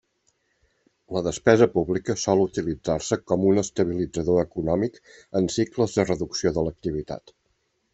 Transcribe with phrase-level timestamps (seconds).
[1.17, 5.01] La despesa pública sol utilitzar-se com un estabilitzador econòmic
[5.43, 7.41] en cicles de reducció de l'activitat.